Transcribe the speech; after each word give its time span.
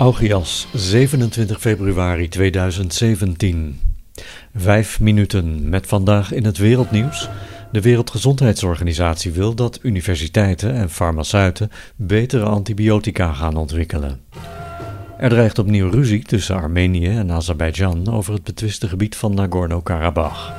Augias, 0.00 0.66
27 0.74 1.60
februari 1.60 2.28
2017. 2.28 3.80
Vijf 4.54 5.00
minuten 5.00 5.68
met 5.68 5.86
vandaag 5.86 6.32
in 6.32 6.44
het 6.44 6.58
wereldnieuws. 6.58 7.28
De 7.72 7.80
Wereldgezondheidsorganisatie 7.80 9.32
wil 9.32 9.54
dat 9.54 9.78
universiteiten 9.82 10.74
en 10.74 10.90
farmaceuten 10.90 11.70
betere 11.96 12.44
antibiotica 12.44 13.32
gaan 13.32 13.56
ontwikkelen. 13.56 14.20
Er 15.18 15.28
dreigt 15.28 15.58
opnieuw 15.58 15.90
ruzie 15.90 16.22
tussen 16.22 16.56
Armenië 16.56 17.08
en 17.08 17.32
Azerbeidzjan 17.32 18.08
over 18.12 18.32
het 18.32 18.44
betwiste 18.44 18.88
gebied 18.88 19.16
van 19.16 19.34
Nagorno-Karabakh. 19.34 20.52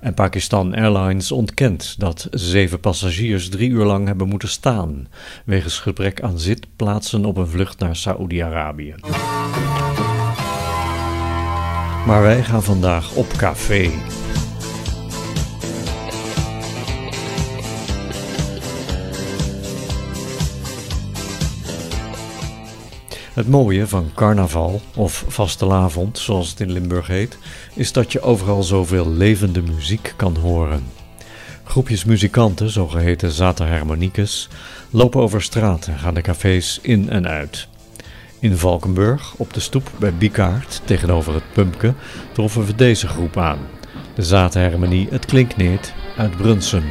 En 0.00 0.14
Pakistan 0.14 0.74
Airlines 0.74 1.32
ontkent 1.32 1.94
dat 1.98 2.28
zeven 2.30 2.80
passagiers 2.80 3.48
drie 3.48 3.70
uur 3.70 3.84
lang 3.84 4.06
hebben 4.06 4.28
moeten 4.28 4.48
staan 4.48 5.08
wegens 5.44 5.78
gebrek 5.78 6.22
aan 6.22 6.38
zitplaatsen 6.38 7.24
op 7.24 7.36
een 7.36 7.46
vlucht 7.46 7.78
naar 7.78 7.96
Saoedi-Arabië. 7.96 8.94
Maar 12.06 12.22
wij 12.22 12.44
gaan 12.44 12.62
vandaag 12.62 13.14
op 13.14 13.26
café. 13.36 13.90
Het 23.34 23.48
mooie 23.48 23.86
van 23.86 24.10
carnaval, 24.14 24.80
of 24.94 25.24
vastelavond 25.28 26.18
zoals 26.18 26.50
het 26.50 26.60
in 26.60 26.72
Limburg 26.72 27.06
heet, 27.06 27.38
is 27.74 27.92
dat 27.92 28.12
je 28.12 28.20
overal 28.20 28.62
zoveel 28.62 29.08
levende 29.08 29.62
muziek 29.62 30.14
kan 30.16 30.36
horen. 30.36 30.84
Groepjes 31.64 32.04
muzikanten, 32.04 32.70
zogeheten 32.70 33.30
zaterharmoniekes, 33.30 34.48
lopen 34.90 35.20
over 35.20 35.42
straat 35.42 35.86
en 35.86 35.98
gaan 35.98 36.14
de 36.14 36.20
cafés 36.20 36.78
in 36.82 37.10
en 37.10 37.28
uit. 37.28 37.68
In 38.38 38.56
Valkenburg, 38.56 39.34
op 39.36 39.52
de 39.52 39.60
stoep 39.60 39.90
bij 39.98 40.14
Bikaert, 40.14 40.82
tegenover 40.84 41.34
het 41.34 41.52
Pumpke, 41.52 41.94
troffen 42.32 42.66
we 42.66 42.74
deze 42.74 43.06
groep 43.06 43.36
aan. 43.36 43.58
De 44.14 44.22
zaterharmonie 44.22 45.08
Het 45.10 45.26
Klinkneert 45.26 45.92
uit 46.16 46.36
Brunsum. 46.36 46.84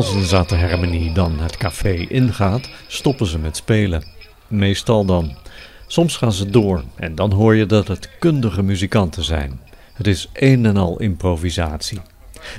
Als 0.00 0.14
een 0.14 0.24
zaterharmonie 0.24 1.12
dan 1.12 1.40
het 1.40 1.56
café 1.56 1.92
ingaat, 1.92 2.68
stoppen 2.86 3.26
ze 3.26 3.38
met 3.38 3.56
spelen. 3.56 4.04
Meestal 4.48 5.04
dan. 5.04 5.36
Soms 5.86 6.16
gaan 6.16 6.32
ze 6.32 6.50
door 6.50 6.84
en 6.96 7.14
dan 7.14 7.32
hoor 7.32 7.54
je 7.54 7.66
dat 7.66 7.88
het 7.88 8.10
kundige 8.18 8.62
muzikanten 8.62 9.24
zijn. 9.24 9.60
Het 9.92 10.06
is 10.06 10.28
een 10.32 10.66
en 10.66 10.76
al 10.76 11.00
improvisatie. 11.00 12.00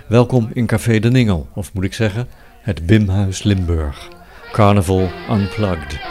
Welkom 0.08 0.50
in 0.54 0.66
Café 0.66 1.00
de 1.00 1.12
Ningel, 1.12 1.48
of 1.54 1.74
moet 1.74 1.84
ik 1.84 1.94
zeggen, 1.94 2.28
het 2.62 2.86
Bimhuis 2.86 3.44
Limburg. 3.44 4.08
Carnival 4.52 5.10
Unplugged. 5.30 6.11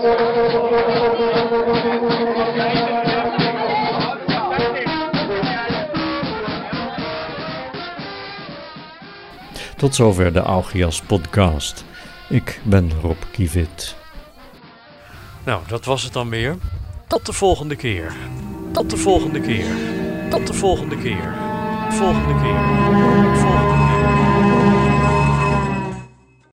Tot 0.00 0.08
zover 9.94 10.32
de 10.32 10.40
Augias 10.40 11.02
podcast. 11.02 11.84
Ik 12.28 12.60
ben 12.62 12.90
Rob 13.02 13.16
Kivit. 13.32 13.96
Nou, 15.44 15.62
dat 15.68 15.84
was 15.84 16.02
het 16.02 16.12
dan 16.12 16.28
weer. 16.28 16.56
Tot 17.06 17.26
de 17.26 17.32
volgende 17.32 17.76
keer. 17.76 18.12
Tot 18.72 18.90
de 18.90 18.96
volgende 18.96 19.40
keer. 19.40 19.74
Tot 20.30 20.46
de 20.46 20.54
volgende 20.54 20.96
keer. 20.96 21.34
Volgende 21.90 22.40
keer. 22.40 22.60
Volgende 23.34 23.79